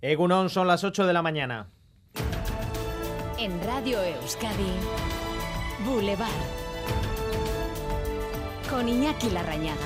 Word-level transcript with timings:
Egunon 0.00 0.48
son 0.48 0.68
las 0.68 0.84
8 0.84 1.08
de 1.08 1.12
la 1.12 1.22
mañana. 1.22 1.66
En 3.36 3.60
Radio 3.64 4.00
Euskadi, 4.00 4.70
Boulevard. 5.84 6.30
Con 8.70 8.88
Iñaki 8.88 9.28
Larrañaga. 9.30 9.76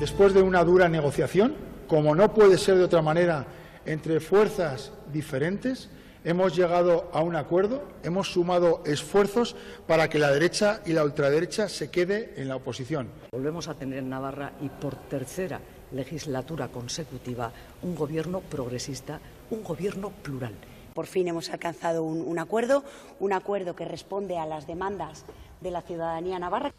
Después 0.00 0.32
de 0.32 0.40
una 0.40 0.64
dura 0.64 0.88
negociación, 0.88 1.54
como 1.86 2.14
no 2.14 2.32
puede 2.32 2.56
ser 2.56 2.76
de 2.78 2.84
otra 2.84 3.02
manera, 3.02 3.44
entre 3.84 4.18
fuerzas 4.18 4.90
diferentes, 5.12 5.90
hemos 6.24 6.56
llegado 6.56 7.10
a 7.12 7.20
un 7.20 7.36
acuerdo, 7.36 7.84
hemos 8.04 8.32
sumado 8.32 8.82
esfuerzos 8.86 9.54
para 9.86 10.08
que 10.08 10.18
la 10.18 10.30
derecha 10.30 10.80
y 10.86 10.94
la 10.94 11.04
ultraderecha 11.04 11.68
se 11.68 11.90
quede 11.90 12.32
en 12.38 12.48
la 12.48 12.56
oposición. 12.56 13.10
Volvemos 13.32 13.68
a 13.68 13.74
tener 13.74 13.98
en 13.98 14.08
Navarra 14.08 14.52
y 14.62 14.70
por 14.70 14.96
tercera 14.96 15.60
legislatura 15.92 16.68
consecutiva 16.68 17.52
un 17.82 17.94
gobierno 17.94 18.40
progresista, 18.40 19.20
un 19.50 19.62
gobierno 19.62 20.10
plural. 20.10 20.54
Por 20.94 21.06
fin 21.06 21.28
hemos 21.28 21.50
alcanzado 21.50 22.02
un, 22.04 22.22
un 22.22 22.38
acuerdo, 22.38 22.84
un 23.20 23.32
acuerdo 23.32 23.76
que 23.76 23.84
responde 23.84 24.38
a 24.38 24.46
las 24.46 24.66
demandas 24.66 25.24
de 25.60 25.70
la 25.70 25.82
ciudadanía 25.82 26.38
navarra. 26.38 26.72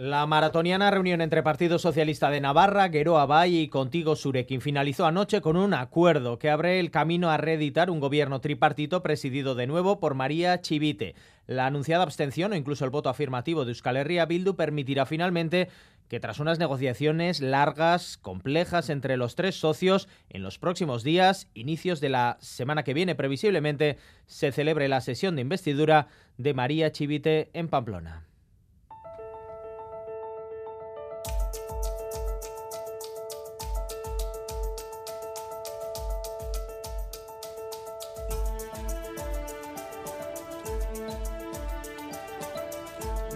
La 0.00 0.24
maratoniana 0.24 0.90
reunión 0.90 1.20
entre 1.20 1.42
Partido 1.42 1.78
Socialista 1.78 2.30
de 2.30 2.40
Navarra, 2.40 2.88
Geroa 2.88 3.26
Bay 3.26 3.58
y 3.58 3.68
Contigo 3.68 4.16
Surekin 4.16 4.62
finalizó 4.62 5.04
anoche 5.04 5.42
con 5.42 5.58
un 5.58 5.74
acuerdo 5.74 6.38
que 6.38 6.48
abre 6.48 6.80
el 6.80 6.90
camino 6.90 7.28
a 7.28 7.36
reeditar 7.36 7.90
un 7.90 8.00
gobierno 8.00 8.40
tripartito 8.40 9.02
presidido 9.02 9.54
de 9.54 9.66
nuevo 9.66 10.00
por 10.00 10.14
María 10.14 10.62
Chivite. 10.62 11.16
La 11.46 11.66
anunciada 11.66 12.02
abstención 12.02 12.52
o 12.52 12.56
incluso 12.56 12.86
el 12.86 12.90
voto 12.90 13.10
afirmativo 13.10 13.66
de 13.66 13.72
Euskal 13.72 13.98
Herria 13.98 14.24
Bildu 14.24 14.56
permitirá 14.56 15.04
finalmente 15.04 15.68
que 16.10 16.18
tras 16.18 16.40
unas 16.40 16.58
negociaciones 16.58 17.40
largas, 17.40 18.16
complejas 18.16 18.90
entre 18.90 19.16
los 19.16 19.36
tres 19.36 19.54
socios, 19.54 20.08
en 20.28 20.42
los 20.42 20.58
próximos 20.58 21.04
días, 21.04 21.48
inicios 21.54 22.00
de 22.00 22.08
la 22.08 22.36
semana 22.40 22.82
que 22.82 22.94
viene 22.94 23.14
previsiblemente, 23.14 23.96
se 24.26 24.50
celebre 24.50 24.88
la 24.88 25.00
sesión 25.02 25.36
de 25.36 25.42
investidura 25.42 26.08
de 26.36 26.52
María 26.52 26.90
Chivite 26.90 27.50
en 27.52 27.68
Pamplona. 27.68 28.29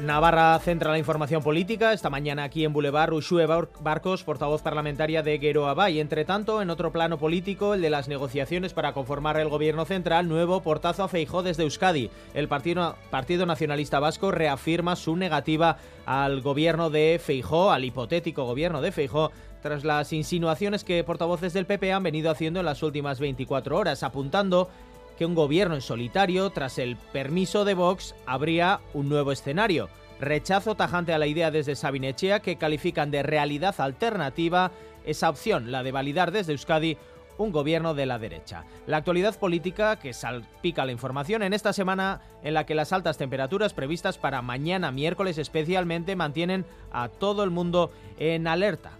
Navarra 0.04 0.58
centra 0.58 0.90
la 0.90 0.98
información 0.98 1.42
política. 1.42 1.92
Esta 1.92 2.10
mañana 2.10 2.44
aquí 2.44 2.64
en 2.64 2.72
Boulevard, 2.72 3.12
Ushue 3.12 3.46
Barcos, 3.80 4.22
portavoz 4.22 4.60
parlamentaria 4.60 5.22
de 5.22 5.38
Gueroa 5.38 5.90
Y 5.90 6.00
Entre 6.00 6.24
tanto, 6.24 6.60
en 6.60 6.70
otro 6.70 6.92
plano 6.92 7.18
político, 7.18 7.74
el 7.74 7.80
de 7.80 7.90
las 7.90 8.06
negociaciones 8.08 8.74
para 8.74 8.92
conformar 8.92 9.38
el 9.38 9.48
gobierno 9.48 9.84
central, 9.84 10.28
nuevo 10.28 10.62
portazo 10.62 11.04
a 11.04 11.08
Feijó 11.08 11.42
desde 11.42 11.62
Euskadi. 11.62 12.10
El 12.34 12.48
Partido, 12.48 12.96
Partido 13.10 13.46
Nacionalista 13.46 13.98
Vasco 13.98 14.30
reafirma 14.30 14.94
su 14.96 15.16
negativa 15.16 15.78
al 16.04 16.42
gobierno 16.42 16.90
de 16.90 17.20
Feijó, 17.22 17.70
al 17.70 17.84
hipotético 17.84 18.44
gobierno 18.44 18.82
de 18.82 18.92
Feijó, 18.92 19.32
tras 19.62 19.82
las 19.82 20.12
insinuaciones 20.12 20.84
que 20.84 21.02
portavoces 21.04 21.54
del 21.54 21.64
PP 21.64 21.92
han 21.92 22.02
venido 22.02 22.30
haciendo 22.30 22.60
en 22.60 22.66
las 22.66 22.82
últimas 22.82 23.18
24 23.18 23.78
horas, 23.78 24.02
apuntando 24.02 24.68
que 25.16 25.26
un 25.26 25.34
gobierno 25.34 25.74
en 25.74 25.80
solitario, 25.80 26.50
tras 26.50 26.78
el 26.78 26.96
permiso 26.96 27.64
de 27.64 27.74
Vox, 27.74 28.14
habría 28.26 28.80
un 28.92 29.08
nuevo 29.08 29.32
escenario. 29.32 29.88
Rechazo 30.20 30.74
tajante 30.74 31.12
a 31.12 31.18
la 31.18 31.26
idea 31.26 31.50
desde 31.50 31.76
Sabinechea 31.76 32.40
que 32.40 32.56
califican 32.56 33.10
de 33.10 33.22
realidad 33.22 33.74
alternativa 33.78 34.70
esa 35.04 35.28
opción, 35.28 35.70
la 35.70 35.82
de 35.82 35.92
validar 35.92 36.30
desde 36.30 36.52
Euskadi 36.52 36.96
un 37.36 37.50
gobierno 37.50 37.94
de 37.94 38.06
la 38.06 38.18
derecha. 38.18 38.64
La 38.86 38.98
actualidad 38.98 39.38
política 39.38 39.98
que 39.98 40.12
salpica 40.12 40.84
la 40.84 40.92
información 40.92 41.42
en 41.42 41.52
esta 41.52 41.72
semana 41.72 42.20
en 42.42 42.54
la 42.54 42.64
que 42.64 42.76
las 42.76 42.92
altas 42.92 43.18
temperaturas 43.18 43.74
previstas 43.74 44.18
para 44.18 44.40
mañana 44.40 44.92
miércoles 44.92 45.38
especialmente 45.38 46.14
mantienen 46.14 46.64
a 46.92 47.08
todo 47.08 47.42
el 47.42 47.50
mundo 47.50 47.90
en 48.18 48.46
alerta 48.46 48.98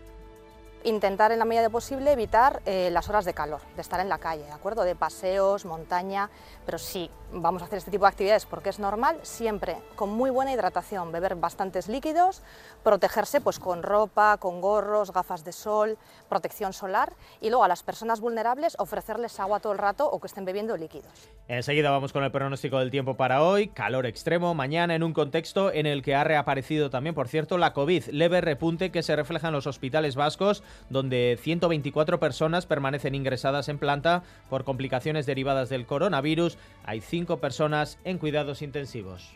intentar 0.85 1.33
en 1.33 1.39
la 1.39 1.45
medida 1.45 1.63
de 1.63 1.71
posible 1.71 2.13
evitar 2.13 2.63
eh, 2.67 2.91
las 2.93 3.09
horas 3.09 3.25
de 3.25 3.35
calor, 3.35 3.61
de 3.75 3.83
estar 3.83 4.01
en 4.01 4.09
la 4.09 4.19
calle, 4.19 4.45
¿de 4.45 4.53
acuerdo? 4.53 4.83
De 4.83 4.95
paseos, 4.95 5.65
montaña, 5.65 6.31
pero 6.65 6.79
sí, 6.79 7.11
vamos 7.35 7.63
a 7.63 7.65
hacer 7.67 7.79
este 7.79 7.91
tipo 7.91 8.05
de 8.05 8.11
actividades 8.11 8.47
porque 8.47 8.71
es 8.71 8.79
normal, 8.79 9.19
siempre 9.23 9.77
con 9.97 10.11
muy 10.11 10.31
buena 10.31 10.53
hidratación, 10.53 11.13
beber 11.13 11.35
bastantes 11.37 11.89
líquidos, 11.89 12.43
protegerse 12.83 13.41
pues 13.41 13.59
con 13.59 13.83
ropa, 13.83 14.39
con 14.39 14.61
gorros, 14.61 15.13
gafas 15.13 15.45
de 15.45 15.53
sol, 15.53 15.99
protección 16.29 16.73
solar 16.73 17.13
y 17.41 17.49
luego 17.49 17.65
a 17.65 17.69
las 17.69 17.83
personas 17.83 18.21
vulnerables 18.21 18.77
ofrecerles 18.79 19.41
agua 19.41 19.61
todo 19.61 19.73
el 19.73 19.79
rato 19.79 20.09
o 20.09 20.21
que 20.21 20.27
estén 20.27 20.45
bebiendo 20.45 20.77
líquidos. 20.77 21.31
Enseguida 21.49 21.91
vamos 21.91 22.13
con 22.13 22.25
el 22.25 22.31
pronóstico 22.31 22.79
del 22.79 22.91
tiempo 22.91 23.17
para 23.17 23.43
hoy, 23.43 23.69
calor 23.69 24.07
extremo 24.07 24.55
mañana 24.55 24.95
en 24.95 25.03
un 25.03 25.13
contexto 25.13 25.73
en 25.73 25.87
el 25.87 26.03
que 26.03 26.15
ha 26.15 26.25
reaparecido 26.25 26.91
también, 26.91 27.15
por 27.15 27.29
cierto, 27.29 27.59
la 27.59 27.73
COVID, 27.73 28.07
leve 28.09 28.41
repunte 28.41 28.91
que 28.91 29.03
se 29.03 29.17
refleja 29.17 29.49
en 29.49 29.55
los 29.55 29.67
hospitales 29.67 30.15
vascos 30.15 30.63
donde 30.89 31.39
124 31.41 32.21
personas 32.21 32.67
permanecen 32.67 33.15
ingresadas 33.15 33.69
en 33.69 33.79
planta 33.79 34.23
por 34.49 34.65
complicaciones 34.65 35.27
derivadas 35.27 35.69
del 35.69 35.87
coronavirus. 35.87 36.59
Hay 36.85 37.01
5 37.25 37.39
personas 37.39 37.99
en 38.05 38.19
cuidados 38.19 38.61
intensivos. 38.61 39.33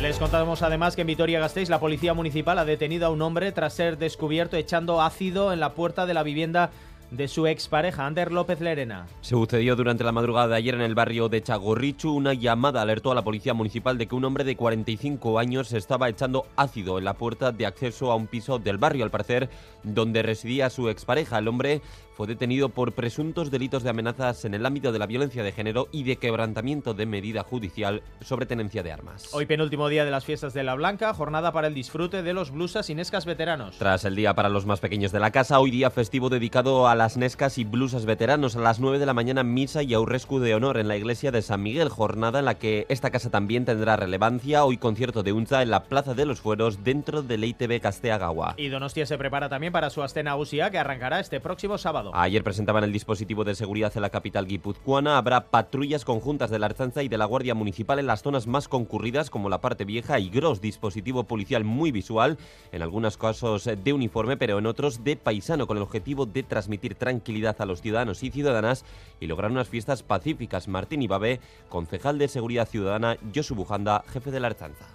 Les 0.00 0.18
contamos 0.18 0.62
además 0.62 0.94
que 0.94 1.00
en 1.00 1.08
Vitoria-Gasteiz 1.08 1.68
la 1.68 1.80
policía 1.80 2.14
municipal 2.14 2.60
ha 2.60 2.64
detenido 2.64 3.06
a 3.06 3.10
un 3.10 3.22
hombre 3.22 3.50
tras 3.50 3.72
ser 3.72 3.98
descubierto 3.98 4.56
echando 4.56 5.02
ácido 5.02 5.52
en 5.52 5.58
la 5.58 5.74
puerta 5.74 6.06
de 6.06 6.14
la 6.14 6.22
vivienda 6.22 6.70
de 7.10 7.28
su 7.28 7.46
expareja, 7.46 8.06
Ander 8.06 8.32
López 8.32 8.60
Lerena. 8.60 9.06
Se 9.20 9.30
sucedió 9.30 9.76
durante 9.76 10.04
la 10.04 10.12
madrugada 10.12 10.48
de 10.48 10.56
ayer 10.56 10.74
en 10.74 10.80
el 10.80 10.94
barrio 10.94 11.28
de 11.28 11.42
Chagorrichu. 11.42 12.12
Una 12.12 12.34
llamada 12.34 12.82
alertó 12.82 13.12
a 13.12 13.14
la 13.14 13.24
policía 13.24 13.54
municipal 13.54 13.98
de 13.98 14.06
que 14.06 14.14
un 14.14 14.24
hombre 14.24 14.44
de 14.44 14.56
45 14.56 15.38
años 15.38 15.72
estaba 15.72 16.08
echando 16.08 16.46
ácido 16.56 16.98
en 16.98 17.04
la 17.04 17.14
puerta 17.14 17.52
de 17.52 17.66
acceso 17.66 18.10
a 18.10 18.16
un 18.16 18.26
piso 18.26 18.58
del 18.58 18.78
barrio, 18.78 19.04
al 19.04 19.10
parecer, 19.10 19.48
donde 19.82 20.22
residía 20.22 20.70
su 20.70 20.88
expareja. 20.88 21.38
El 21.38 21.48
hombre 21.48 21.80
fue 22.16 22.26
detenido 22.26 22.70
por 22.70 22.92
presuntos 22.92 23.50
delitos 23.50 23.82
de 23.82 23.90
amenazas 23.90 24.46
en 24.46 24.54
el 24.54 24.64
ámbito 24.64 24.90
de 24.90 24.98
la 24.98 25.06
violencia 25.06 25.42
de 25.42 25.52
género 25.52 25.88
y 25.92 26.02
de 26.04 26.16
quebrantamiento 26.16 26.94
de 26.94 27.04
medida 27.04 27.42
judicial 27.42 28.02
sobre 28.22 28.46
tenencia 28.46 28.82
de 28.82 28.90
armas. 28.90 29.34
Hoy 29.34 29.44
penúltimo 29.44 29.86
día 29.90 30.06
de 30.06 30.10
las 30.10 30.24
fiestas 30.24 30.54
de 30.54 30.64
la 30.64 30.74
Blanca, 30.74 31.12
jornada 31.12 31.52
para 31.52 31.66
el 31.66 31.74
disfrute 31.74 32.22
de 32.22 32.32
los 32.32 32.52
blusas 32.52 32.88
y 32.88 32.94
nescas 32.94 33.26
veteranos. 33.26 33.76
Tras 33.76 34.06
el 34.06 34.16
día 34.16 34.32
para 34.32 34.48
los 34.48 34.64
más 34.64 34.80
pequeños 34.80 35.12
de 35.12 35.20
la 35.20 35.30
casa, 35.30 35.60
hoy 35.60 35.70
día 35.70 35.90
festivo 35.90 36.30
dedicado 36.30 36.88
a 36.88 36.94
las 36.94 37.18
nescas 37.18 37.58
y 37.58 37.64
blusas 37.64 38.06
veteranos 38.06 38.56
a 38.56 38.60
las 38.60 38.80
9 38.80 38.98
de 38.98 39.04
la 39.04 39.12
mañana 39.12 39.42
misa 39.42 39.82
y 39.82 39.92
aurrescu 39.92 40.38
de 40.38 40.54
honor 40.54 40.78
en 40.78 40.88
la 40.88 40.96
iglesia 40.96 41.30
de 41.32 41.42
San 41.42 41.62
Miguel, 41.62 41.90
jornada 41.90 42.38
en 42.38 42.46
la 42.46 42.54
que 42.54 42.86
esta 42.88 43.10
casa 43.10 43.28
también 43.28 43.66
tendrá 43.66 43.94
relevancia. 43.96 44.64
Hoy 44.64 44.78
concierto 44.78 45.22
de 45.22 45.34
Unza 45.34 45.60
en 45.60 45.68
la 45.68 45.84
Plaza 45.84 46.14
de 46.14 46.24
los 46.24 46.40
Fueros 46.40 46.82
dentro 46.82 47.20
del 47.22 47.44
ITB 47.44 47.78
Casteagawa. 47.78 48.54
Y 48.56 48.68
Donostia 48.68 49.04
se 49.04 49.18
prepara 49.18 49.50
también 49.50 49.74
para 49.74 49.90
su 49.90 50.02
Astena 50.02 50.34
Usia 50.36 50.70
que 50.70 50.78
arrancará 50.78 51.20
este 51.20 51.40
próximo 51.40 51.76
sábado. 51.76 52.05
Ayer 52.12 52.44
presentaban 52.44 52.84
el 52.84 52.92
dispositivo 52.92 53.44
de 53.44 53.54
seguridad 53.54 53.92
en 53.94 54.02
la 54.02 54.10
capital 54.10 54.46
guipuzcoana. 54.46 55.18
Habrá 55.18 55.46
patrullas 55.46 56.04
conjuntas 56.04 56.50
de 56.50 56.58
la 56.58 56.66
Arzanza 56.66 57.02
y 57.02 57.08
de 57.08 57.18
la 57.18 57.24
Guardia 57.24 57.54
Municipal 57.54 57.98
en 57.98 58.06
las 58.06 58.22
zonas 58.22 58.46
más 58.46 58.68
concurridas 58.68 59.30
como 59.30 59.48
la 59.48 59.60
parte 59.60 59.84
vieja 59.84 60.18
y 60.18 60.28
gros 60.28 60.60
dispositivo 60.60 61.24
policial 61.24 61.64
muy 61.64 61.92
visual, 61.92 62.38
en 62.72 62.82
algunos 62.82 63.16
casos 63.16 63.64
de 63.64 63.92
uniforme, 63.92 64.36
pero 64.36 64.58
en 64.58 64.66
otros 64.66 65.04
de 65.04 65.16
paisano, 65.16 65.66
con 65.66 65.76
el 65.76 65.82
objetivo 65.82 66.26
de 66.26 66.42
transmitir 66.42 66.94
tranquilidad 66.94 67.56
a 67.60 67.66
los 67.66 67.80
ciudadanos 67.80 68.22
y 68.22 68.30
ciudadanas 68.30 68.84
y 69.20 69.26
lograr 69.26 69.50
unas 69.50 69.68
fiestas 69.68 70.02
pacíficas. 70.02 70.68
Martín 70.68 71.02
Ibabe, 71.02 71.40
concejal 71.68 72.18
de 72.18 72.28
Seguridad 72.28 72.68
Ciudadana, 72.68 73.16
Josu 73.34 73.54
Bujanda, 73.54 74.04
jefe 74.08 74.30
de 74.30 74.40
la 74.40 74.48
Arzanza. 74.48 74.86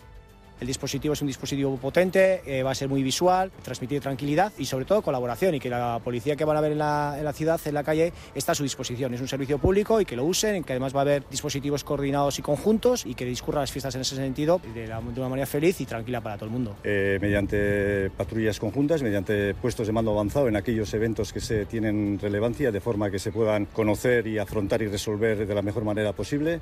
El 0.62 0.68
dispositivo 0.68 1.16
es 1.16 1.22
un 1.22 1.28
dispositivo 1.28 1.76
potente, 1.78 2.44
eh, 2.46 2.62
va 2.62 2.70
a 2.70 2.76
ser 2.76 2.88
muy 2.88 3.02
visual, 3.02 3.52
transmitir 3.64 4.00
tranquilidad 4.00 4.54
y 4.60 4.66
sobre 4.66 4.86
todo 4.86 5.02
colaboración 5.02 5.56
y 5.56 5.60
que 5.60 5.72
la 5.72 6.00
policía 6.04 6.36
que 6.36 6.46
van 6.46 6.56
a 6.56 6.62
ver 6.62 6.74
en 6.74 6.78
la, 6.78 7.34
ciudad, 7.34 7.60
en 7.66 7.74
la 7.74 7.84
calle, 7.84 8.14
está 8.36 8.52
a 8.52 8.56
su 8.56 8.62
disposición. 8.62 9.12
Es 9.16 9.22
un 9.22 9.28
servicio 9.28 9.58
público 9.58 10.00
y 10.00 10.06
que 10.06 10.16
lo 10.16 10.24
usen, 10.24 10.64
que 10.64 10.74
además 10.74 10.96
va 10.96 11.00
a 11.00 11.02
haber 11.02 11.24
dispositivos 11.32 11.84
coordinados 11.84 12.38
y 12.38 12.44
conjuntos 12.44 13.08
y 13.08 13.16
que 13.16 13.26
discurran 13.26 13.62
las 13.62 13.72
fiestas 13.72 13.96
en 13.96 14.02
ese 14.02 14.16
sentido 14.16 14.62
de 14.76 14.86
una 15.18 15.30
manera 15.30 15.48
feliz 15.48 15.82
y 15.82 15.86
tranquila 15.86 16.22
para 16.22 16.36
todo 16.36 16.46
el 16.46 16.52
mundo. 16.52 16.76
Eh, 16.84 17.18
mediante 17.20 18.12
patrullas 18.12 18.60
conjuntas, 18.60 19.02
mediante 19.02 19.56
puestos 19.56 19.88
de 19.88 19.94
mando 19.94 20.12
avanzado 20.12 20.48
en 20.48 20.58
aquellos 20.58 20.94
eventos 20.94 21.34
que 21.34 21.40
se 21.40 21.66
tienen 21.66 22.20
relevancia 22.20 22.72
de 22.72 22.80
forma 22.80 23.10
que 23.10 23.18
se 23.18 23.32
puedan 23.32 23.66
conocer 23.66 24.28
y 24.28 24.38
afrontar 24.38 24.84
y 24.84 24.90
resolver 24.90 25.48
de 25.48 25.56
la 25.56 25.64
mejor 25.64 25.86
manera 25.86 26.14
posible. 26.14 26.62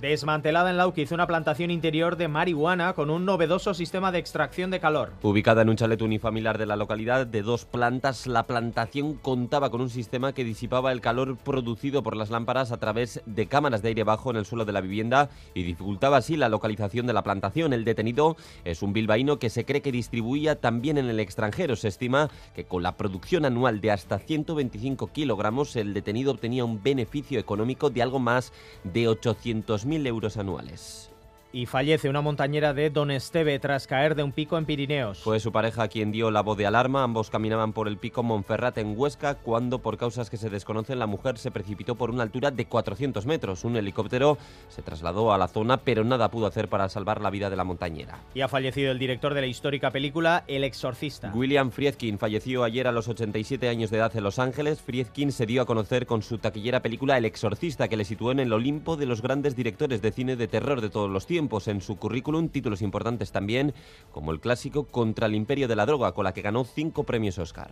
Desmantelada 0.00 0.70
en 0.70 0.76
Lauquiz 0.76 1.10
una 1.10 1.26
plantación 1.26 1.72
interior 1.72 2.16
de 2.16 2.28
marihuana 2.28 2.92
con 2.92 3.10
un 3.10 3.24
novedoso 3.24 3.74
sistema 3.74 4.12
de 4.12 4.20
extracción 4.20 4.70
de 4.70 4.78
calor. 4.78 5.12
Ubicada 5.22 5.62
en 5.62 5.70
un 5.70 5.76
chalet 5.76 6.00
unifamiliar 6.00 6.56
de 6.56 6.66
la 6.66 6.76
localidad 6.76 7.26
de 7.26 7.42
dos 7.42 7.64
plantas, 7.64 8.28
la 8.28 8.46
plantación 8.46 9.14
contaba 9.14 9.70
con 9.70 9.80
un 9.80 9.90
sistema 9.90 10.32
que 10.34 10.44
disipaba 10.44 10.92
el 10.92 11.00
calor 11.00 11.36
producido 11.36 12.04
por 12.04 12.14
las 12.14 12.30
lámparas 12.30 12.70
a 12.70 12.76
través 12.76 13.22
de 13.26 13.48
cámaras 13.48 13.82
de 13.82 13.88
aire 13.88 14.04
bajo 14.04 14.30
en 14.30 14.36
el 14.36 14.44
suelo 14.44 14.64
de 14.64 14.72
la 14.72 14.80
vivienda 14.80 15.30
y 15.52 15.64
dificultaba 15.64 16.18
así 16.18 16.36
la 16.36 16.48
localización 16.48 17.08
de 17.08 17.12
la 17.12 17.24
plantación. 17.24 17.72
El 17.72 17.84
detenido 17.84 18.36
es 18.64 18.82
un 18.82 18.92
bilbaíno 18.92 19.40
que 19.40 19.50
se 19.50 19.64
cree 19.64 19.82
que 19.82 19.90
distribuía 19.90 20.60
también 20.60 20.98
en 20.98 21.08
el 21.08 21.18
extranjero. 21.18 21.74
Se 21.74 21.88
estima 21.88 22.30
que 22.54 22.66
con 22.66 22.84
la 22.84 22.96
producción 22.96 23.44
anual 23.44 23.80
de 23.80 23.90
hasta 23.90 24.20
125 24.20 25.08
kilogramos, 25.08 25.74
el 25.74 25.92
detenido 25.92 26.30
obtenía 26.30 26.64
un 26.64 26.84
beneficio 26.84 27.40
económico 27.40 27.90
de 27.90 28.00
algo 28.00 28.20
más 28.20 28.52
de 28.84 29.08
800 29.08 29.87
mil 29.88 30.06
euros 30.06 30.36
anuales 30.36 31.10
y 31.52 31.66
fallece 31.66 32.08
una 32.08 32.20
montañera 32.20 32.74
de 32.74 32.90
Don 32.90 33.10
Esteve 33.10 33.58
tras 33.58 33.86
caer 33.86 34.14
de 34.14 34.22
un 34.22 34.32
pico 34.32 34.58
en 34.58 34.66
Pirineos. 34.66 35.20
Fue 35.20 35.40
su 35.40 35.50
pareja 35.50 35.88
quien 35.88 36.12
dio 36.12 36.30
la 36.30 36.42
voz 36.42 36.58
de 36.58 36.66
alarma. 36.66 37.02
Ambos 37.02 37.30
caminaban 37.30 37.72
por 37.72 37.88
el 37.88 37.96
pico 37.96 38.22
Monferrate 38.22 38.80
en 38.80 38.94
Huesca 38.96 39.36
cuando, 39.36 39.78
por 39.78 39.96
causas 39.96 40.28
que 40.28 40.36
se 40.36 40.50
desconocen, 40.50 40.98
la 40.98 41.06
mujer 41.06 41.38
se 41.38 41.50
precipitó 41.50 41.94
por 41.94 42.10
una 42.10 42.22
altura 42.22 42.50
de 42.50 42.66
400 42.66 43.24
metros. 43.26 43.64
Un 43.64 43.76
helicóptero 43.76 44.36
se 44.68 44.82
trasladó 44.82 45.32
a 45.32 45.38
la 45.38 45.48
zona, 45.48 45.78
pero 45.78 46.04
nada 46.04 46.30
pudo 46.30 46.46
hacer 46.46 46.68
para 46.68 46.88
salvar 46.88 47.20
la 47.22 47.30
vida 47.30 47.48
de 47.48 47.56
la 47.56 47.64
montañera. 47.64 48.18
Y 48.34 48.42
ha 48.42 48.48
fallecido 48.48 48.92
el 48.92 48.98
director 48.98 49.32
de 49.32 49.40
la 49.40 49.46
histórica 49.46 49.90
película 49.90 50.44
El 50.48 50.64
Exorcista. 50.64 51.32
William 51.34 51.70
Friedkin 51.70 52.18
falleció 52.18 52.64
ayer 52.64 52.86
a 52.86 52.92
los 52.92 53.08
87 53.08 53.68
años 53.68 53.90
de 53.90 53.98
edad 53.98 54.14
en 54.14 54.24
Los 54.24 54.38
Ángeles. 54.38 54.82
Friedkin 54.82 55.32
se 55.32 55.46
dio 55.46 55.62
a 55.62 55.66
conocer 55.66 56.06
con 56.06 56.22
su 56.22 56.38
taquillera 56.38 56.82
película 56.82 57.16
El 57.16 57.24
Exorcista, 57.24 57.88
que 57.88 57.96
le 57.96 58.04
situó 58.04 58.32
en 58.32 58.40
el 58.40 58.52
Olimpo 58.52 58.96
de 58.96 59.06
los 59.06 59.22
grandes 59.22 59.56
directores 59.56 60.02
de 60.02 60.12
cine 60.12 60.36
de 60.36 60.48
terror 60.48 60.80
de 60.80 60.90
todos 60.90 61.10
los 61.10 61.26
tiempos 61.26 61.37
en 61.38 61.80
su 61.80 61.96
currículum, 61.96 62.48
títulos 62.48 62.82
importantes 62.82 63.30
también, 63.30 63.72
como 64.12 64.32
el 64.32 64.40
clásico 64.40 64.84
Contra 64.84 65.26
el 65.26 65.34
Imperio 65.34 65.68
de 65.68 65.76
la 65.76 65.86
Droga, 65.86 66.12
con 66.12 66.24
la 66.24 66.34
que 66.34 66.42
ganó 66.42 66.64
cinco 66.64 67.04
premios 67.04 67.38
Oscar. 67.38 67.70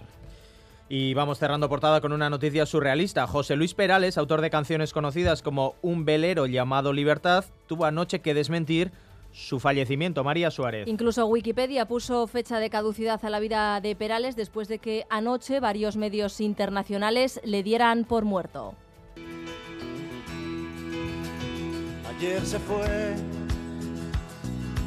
Y 0.88 1.14
vamos 1.14 1.38
cerrando 1.38 1.68
portada 1.68 2.00
con 2.00 2.12
una 2.12 2.30
noticia 2.30 2.64
surrealista. 2.64 3.26
José 3.26 3.56
Luis 3.56 3.74
Perales, 3.74 4.18
autor 4.18 4.40
de 4.40 4.50
canciones 4.50 4.92
conocidas 4.92 5.42
como 5.42 5.74
Un 5.82 6.04
velero 6.04 6.46
llamado 6.46 6.92
Libertad, 6.92 7.44
tuvo 7.66 7.86
anoche 7.86 8.20
que 8.20 8.34
desmentir 8.34 8.92
su 9.32 9.58
fallecimiento, 9.58 10.22
María 10.22 10.50
Suárez. 10.50 10.86
Incluso 10.86 11.26
Wikipedia 11.26 11.86
puso 11.86 12.26
fecha 12.26 12.58
de 12.58 12.70
caducidad 12.70 13.22
a 13.24 13.30
la 13.30 13.40
vida 13.40 13.80
de 13.80 13.96
Perales 13.96 14.36
después 14.36 14.68
de 14.68 14.78
que 14.78 15.04
anoche 15.10 15.60
varios 15.60 15.96
medios 15.96 16.40
internacionales 16.40 17.40
le 17.44 17.62
dieran 17.62 18.04
por 18.04 18.24
muerto. 18.24 18.74
Ayer 22.16 22.46
se 22.46 22.58
fue 22.60 23.14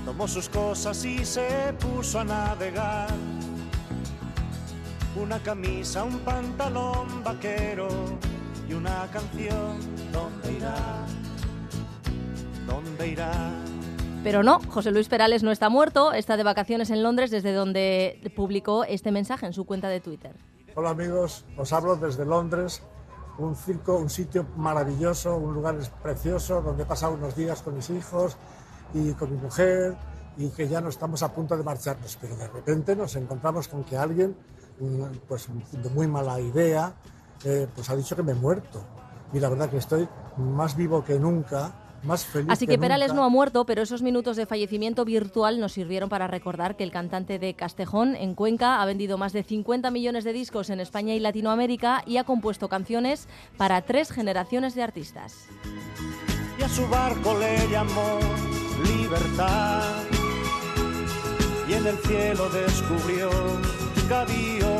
tomó 0.05 0.27
sus 0.27 0.49
cosas 0.49 1.03
y 1.05 1.23
se 1.25 1.73
puso 1.79 2.19
a 2.19 2.23
navegar. 2.23 3.09
Una 5.15 5.39
camisa, 5.39 6.03
un 6.03 6.19
pantalón 6.19 7.23
vaquero 7.23 7.87
y 8.67 8.73
una 8.73 9.07
canción. 9.11 9.77
¿Dónde 10.11 10.53
irá? 10.53 11.05
¿Dónde 12.67 13.07
irá? 13.07 13.51
Pero 14.23 14.43
no, 14.43 14.59
José 14.69 14.91
Luis 14.91 15.07
Perales 15.07 15.43
no 15.43 15.51
está 15.51 15.69
muerto, 15.69 16.11
está 16.11 16.37
de 16.37 16.43
vacaciones 16.43 16.89
en 16.89 17.03
Londres 17.03 17.31
desde 17.31 17.53
donde 17.53 18.19
publicó 18.35 18.83
este 18.83 19.11
mensaje 19.11 19.45
en 19.45 19.53
su 19.53 19.65
cuenta 19.65 19.87
de 19.87 20.01
Twitter. 20.01 20.35
Hola 20.75 20.91
amigos, 20.91 21.45
os 21.57 21.73
hablo 21.73 21.95
desde 21.95 22.25
Londres, 22.25 22.83
un 23.37 23.55
circo, 23.55 23.97
un 23.97 24.09
sitio 24.09 24.45
maravilloso, 24.57 25.35
un 25.37 25.53
lugar 25.53 25.77
precioso 26.03 26.61
donde 26.61 26.83
he 26.83 26.85
pasado 26.85 27.13
unos 27.13 27.35
días 27.35 27.61
con 27.61 27.75
mis 27.75 27.89
hijos, 27.89 28.37
y 28.93 29.13
con 29.13 29.31
mi 29.31 29.37
mujer 29.37 29.95
y 30.37 30.49
que 30.49 30.67
ya 30.67 30.79
no 30.79 30.89
estamos 30.89 31.21
a 31.21 31.33
punto 31.33 31.57
de 31.57 31.63
marcharnos, 31.63 32.17
pero 32.19 32.35
de 32.37 32.47
repente 32.47 32.95
nos 32.95 33.15
encontramos 33.17 33.67
con 33.67 33.83
que 33.83 33.97
alguien, 33.97 34.35
pues 35.27 35.47
de 35.71 35.89
muy 35.89 36.07
mala 36.07 36.39
idea, 36.39 36.93
eh, 37.43 37.67
pues 37.75 37.89
ha 37.89 37.95
dicho 37.95 38.15
que 38.15 38.23
me 38.23 38.31
he 38.31 38.35
muerto. 38.35 38.81
Y 39.33 39.39
la 39.39 39.49
verdad 39.49 39.69
que 39.69 39.77
estoy 39.77 40.07
más 40.37 40.77
vivo 40.77 41.03
que 41.03 41.19
nunca, 41.19 41.73
más 42.03 42.25
feliz. 42.25 42.47
Así 42.49 42.67
que, 42.67 42.77
Perales 42.77 43.13
no 43.13 43.25
ha 43.25 43.29
muerto, 43.29 43.65
pero 43.65 43.81
esos 43.81 44.01
minutos 44.01 44.37
de 44.37 44.45
fallecimiento 44.45 45.03
virtual 45.03 45.59
nos 45.59 45.73
sirvieron 45.73 46.07
para 46.07 46.27
recordar 46.27 46.77
que 46.77 46.85
el 46.85 46.91
cantante 46.91 47.37
de 47.37 47.53
Castejón, 47.53 48.15
en 48.15 48.33
Cuenca, 48.33 48.81
ha 48.81 48.85
vendido 48.85 49.17
más 49.17 49.33
de 49.33 49.43
50 49.43 49.91
millones 49.91 50.23
de 50.23 50.31
discos 50.31 50.69
en 50.69 50.79
España 50.79 51.13
y 51.13 51.19
Latinoamérica 51.19 52.03
y 52.05 52.15
ha 52.15 52.23
compuesto 52.23 52.69
canciones 52.69 53.27
para 53.57 53.81
tres 53.81 54.09
generaciones 54.11 54.73
de 54.73 54.83
artistas. 54.83 55.47
Y 56.57 56.63
a 56.63 56.69
su 56.69 56.87
barco 56.87 57.37
le 57.37 57.67
llamó 57.69 58.19
libertad. 58.83 59.83
Y 61.67 61.73
en 61.73 61.85
el 61.85 61.97
cielo 61.97 62.49
descubrió 62.49 63.29
gaviotas 64.09 64.73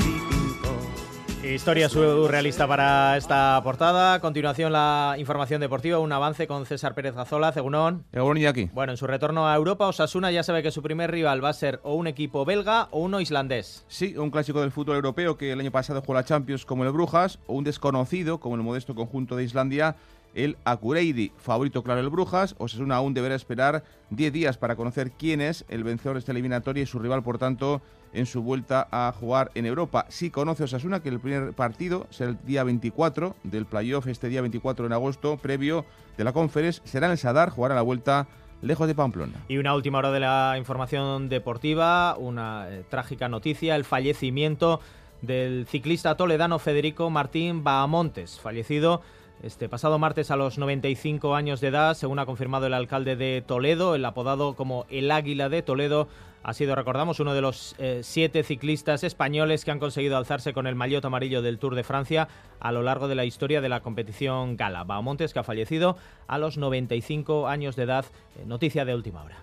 y 0.00 0.20
pintó. 0.28 1.46
Historia 1.48 1.88
surrealista 1.88 2.68
para 2.68 3.16
esta 3.16 3.58
portada. 3.64 4.14
A 4.14 4.20
continuación, 4.20 4.72
la 4.72 5.14
información 5.18 5.62
deportiva. 5.62 5.98
Un 5.98 6.12
avance 6.12 6.46
con 6.46 6.66
César 6.66 6.94
Pérez 6.94 7.14
Gazola, 7.14 7.52
Cegunón. 7.52 8.04
aquí. 8.46 8.68
Bueno, 8.74 8.92
en 8.92 8.98
su 8.98 9.06
retorno 9.06 9.48
a 9.48 9.56
Europa, 9.56 9.86
Osasuna 9.86 10.30
ya 10.30 10.42
sabe 10.42 10.62
que 10.62 10.70
su 10.70 10.82
primer 10.82 11.10
rival 11.10 11.42
va 11.42 11.48
a 11.48 11.54
ser 11.54 11.80
o 11.82 11.94
un 11.94 12.06
equipo 12.08 12.44
belga 12.44 12.88
o 12.90 13.00
uno 13.00 13.20
islandés. 13.20 13.86
Sí, 13.88 14.18
un 14.18 14.30
clásico 14.30 14.60
del 14.60 14.70
fútbol 14.70 14.96
europeo 14.96 15.38
que 15.38 15.52
el 15.52 15.60
año 15.60 15.70
pasado 15.70 16.02
jugó 16.02 16.12
la 16.12 16.24
Champions 16.24 16.66
como 16.66 16.84
el 16.84 16.92
Brujas, 16.92 17.38
o 17.46 17.54
un 17.54 17.64
desconocido 17.64 18.38
como 18.38 18.56
el 18.56 18.62
modesto 18.62 18.94
conjunto 18.94 19.34
de 19.34 19.44
Islandia 19.44 19.96
el 20.36 20.56
Acureidi. 20.64 21.32
Favorito 21.36 21.82
claro 21.82 22.00
el 22.00 22.10
Brujas. 22.10 22.54
Osasuna 22.58 22.96
aún 22.96 23.14
deberá 23.14 23.34
esperar 23.34 23.82
10 24.10 24.32
días 24.32 24.58
para 24.58 24.76
conocer 24.76 25.10
quién 25.10 25.40
es 25.40 25.64
el 25.68 25.82
vencedor 25.82 26.14
de 26.14 26.20
esta 26.20 26.32
eliminatoria 26.32 26.84
y 26.84 26.86
su 26.86 27.00
rival, 27.00 27.24
por 27.24 27.38
tanto, 27.38 27.82
en 28.12 28.26
su 28.26 28.42
vuelta 28.42 28.86
a 28.90 29.12
jugar 29.18 29.50
en 29.54 29.66
Europa. 29.66 30.06
Sí 30.08 30.30
conoce 30.30 30.64
Osasuna 30.64 31.00
que 31.00 31.08
el 31.08 31.18
primer 31.18 31.54
partido 31.54 32.06
será 32.10 32.30
el 32.30 32.38
día 32.44 32.62
24 32.62 33.34
del 33.42 33.66
playoff, 33.66 34.06
este 34.06 34.28
día 34.28 34.42
24 34.42 34.86
en 34.86 34.92
agosto, 34.92 35.38
previo 35.38 35.84
de 36.16 36.24
la 36.24 36.32
conferencia, 36.32 36.82
será 36.86 37.06
en 37.06 37.12
el 37.12 37.18
Sadar, 37.18 37.50
jugará 37.50 37.74
la 37.74 37.82
vuelta 37.82 38.28
lejos 38.62 38.86
de 38.86 38.94
Pamplona. 38.94 39.44
Y 39.48 39.58
una 39.58 39.74
última 39.74 39.98
hora 39.98 40.12
de 40.12 40.20
la 40.20 40.54
información 40.58 41.28
deportiva, 41.28 42.16
una 42.16 42.68
eh, 42.70 42.84
trágica 42.88 43.28
noticia, 43.28 43.76
el 43.76 43.84
fallecimiento 43.84 44.80
del 45.22 45.66
ciclista 45.66 46.16
toledano 46.16 46.58
Federico 46.58 47.10
Martín 47.10 47.64
Bahamontes, 47.64 48.38
fallecido 48.40 49.02
este 49.42 49.68
pasado 49.68 49.98
martes 49.98 50.30
a 50.30 50.36
los 50.36 50.58
95 50.58 51.34
años 51.34 51.60
de 51.60 51.68
edad, 51.68 51.94
según 51.94 52.18
ha 52.18 52.26
confirmado 52.26 52.66
el 52.66 52.74
alcalde 52.74 53.16
de 53.16 53.42
Toledo, 53.46 53.94
el 53.94 54.04
apodado 54.04 54.54
como 54.54 54.86
el 54.88 55.10
Águila 55.10 55.48
de 55.48 55.62
Toledo, 55.62 56.08
ha 56.46 56.52
sido, 56.52 56.76
recordamos, 56.76 57.18
uno 57.18 57.34
de 57.34 57.40
los 57.40 57.74
eh, 57.78 58.02
siete 58.04 58.44
ciclistas 58.44 59.02
españoles 59.02 59.64
que 59.64 59.72
han 59.72 59.80
conseguido 59.80 60.16
alzarse 60.16 60.52
con 60.52 60.68
el 60.68 60.76
maillot 60.76 61.04
amarillo 61.04 61.42
del 61.42 61.58
Tour 61.58 61.74
de 61.74 61.82
Francia 61.82 62.28
a 62.60 62.70
lo 62.70 62.82
largo 62.82 63.08
de 63.08 63.16
la 63.16 63.24
historia 63.24 63.60
de 63.60 63.68
la 63.68 63.80
competición 63.80 64.56
gala. 64.56 64.84
Bahamontes, 64.84 65.32
que 65.32 65.40
ha 65.40 65.42
fallecido 65.42 65.96
a 66.28 66.38
los 66.38 66.56
95 66.56 67.48
años 67.48 67.74
de 67.74 67.82
edad, 67.82 68.04
eh, 68.38 68.44
noticia 68.46 68.84
de 68.84 68.94
última 68.94 69.24
hora. 69.24 69.42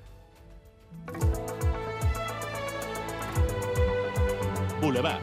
Boulevard. 4.79 5.19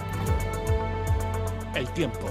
El 1.75 1.89
tiempo. 1.95 2.29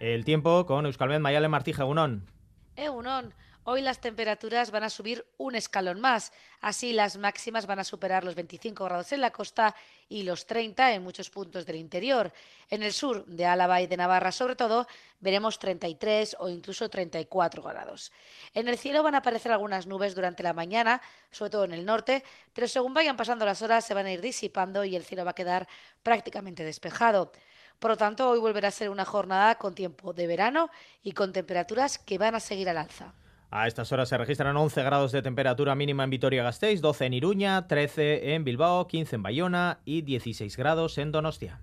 El 0.00 0.24
tiempo 0.24 0.64
con 0.64 0.86
Euskalmet 0.86 1.20
Mayale 1.20 1.48
Martija, 1.48 1.84
Unón. 1.84 2.26
Egunon. 2.74 3.34
Hoy 3.64 3.82
las 3.82 4.00
temperaturas 4.00 4.70
van 4.70 4.82
a 4.82 4.88
subir 4.88 5.26
un 5.36 5.54
escalón 5.54 6.00
más. 6.00 6.32
Así 6.62 6.94
las 6.94 7.18
máximas 7.18 7.66
van 7.66 7.80
a 7.80 7.84
superar 7.84 8.24
los 8.24 8.34
25 8.34 8.82
grados 8.82 9.12
en 9.12 9.20
la 9.20 9.30
costa 9.30 9.76
y 10.08 10.22
los 10.22 10.46
30 10.46 10.94
en 10.94 11.02
muchos 11.02 11.28
puntos 11.28 11.66
del 11.66 11.76
interior. 11.76 12.32
En 12.70 12.82
el 12.82 12.94
sur 12.94 13.26
de 13.26 13.44
Álava 13.44 13.82
y 13.82 13.86
de 13.86 13.98
Navarra, 13.98 14.32
sobre 14.32 14.56
todo, 14.56 14.86
veremos 15.20 15.58
33 15.58 16.34
o 16.38 16.48
incluso 16.48 16.88
34 16.88 17.62
grados. 17.62 18.10
En 18.54 18.68
el 18.68 18.78
cielo 18.78 19.02
van 19.02 19.16
a 19.16 19.18
aparecer 19.18 19.52
algunas 19.52 19.86
nubes 19.86 20.14
durante 20.14 20.42
la 20.42 20.54
mañana, 20.54 21.02
sobre 21.30 21.50
todo 21.50 21.64
en 21.64 21.72
el 21.72 21.84
norte, 21.84 22.24
pero 22.54 22.66
según 22.68 22.94
vayan 22.94 23.18
pasando 23.18 23.44
las 23.44 23.60
horas 23.60 23.84
se 23.84 23.92
van 23.92 24.06
a 24.06 24.12
ir 24.12 24.22
disipando 24.22 24.82
y 24.82 24.96
el 24.96 25.04
cielo 25.04 25.26
va 25.26 25.32
a 25.32 25.34
quedar 25.34 25.68
prácticamente 26.02 26.64
despejado. 26.64 27.32
Por 27.80 27.92
lo 27.92 27.96
tanto, 27.96 28.28
hoy 28.28 28.38
volverá 28.38 28.68
a 28.68 28.70
ser 28.70 28.90
una 28.90 29.06
jornada 29.06 29.56
con 29.56 29.74
tiempo 29.74 30.12
de 30.12 30.26
verano 30.26 30.68
y 31.02 31.12
con 31.12 31.32
temperaturas 31.32 31.98
que 31.98 32.18
van 32.18 32.34
a 32.34 32.40
seguir 32.40 32.68
al 32.68 32.76
alza. 32.76 33.14
A 33.50 33.66
estas 33.66 33.90
horas 33.90 34.10
se 34.10 34.18
registran 34.18 34.56
11 34.56 34.82
grados 34.82 35.12
de 35.12 35.22
temperatura 35.22 35.74
mínima 35.74 36.04
en 36.04 36.10
Vitoria-Gasteiz, 36.10 36.82
12 36.82 37.06
en 37.06 37.14
Iruña, 37.14 37.66
13 37.66 38.34
en 38.34 38.44
Bilbao, 38.44 38.86
15 38.86 39.16
en 39.16 39.22
Bayona 39.22 39.80
y 39.84 40.02
16 40.02 40.56
grados 40.56 40.98
en 40.98 41.10
Donostia. 41.10 41.62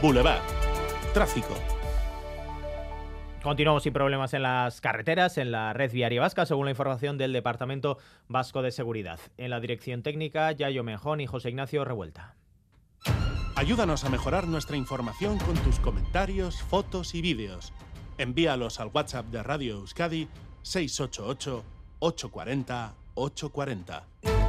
Boulevard. 0.00 0.40
Tráfico. 1.12 1.75
Continuamos 3.46 3.84
sin 3.84 3.92
problemas 3.92 4.34
en 4.34 4.42
las 4.42 4.80
carreteras, 4.80 5.38
en 5.38 5.52
la 5.52 5.72
red 5.72 5.92
viaria 5.92 6.20
vasca, 6.20 6.46
según 6.46 6.64
la 6.64 6.72
información 6.72 7.16
del 7.16 7.32
Departamento 7.32 7.96
Vasco 8.26 8.60
de 8.60 8.72
Seguridad. 8.72 9.20
En 9.36 9.50
la 9.50 9.60
dirección 9.60 10.02
técnica, 10.02 10.50
Yayo 10.50 10.82
Mejón 10.82 11.20
y 11.20 11.28
José 11.28 11.50
Ignacio 11.50 11.84
Revuelta. 11.84 12.34
Ayúdanos 13.54 14.04
a 14.04 14.10
mejorar 14.10 14.48
nuestra 14.48 14.76
información 14.76 15.38
con 15.38 15.54
tus 15.58 15.78
comentarios, 15.78 16.60
fotos 16.60 17.14
y 17.14 17.22
vídeos. 17.22 17.72
Envíalos 18.18 18.80
al 18.80 18.90
WhatsApp 18.92 19.26
de 19.26 19.44
Radio 19.44 19.76
Euskadi 19.76 20.26
688 20.62 21.64
840 22.00 22.94
840. 23.14 24.45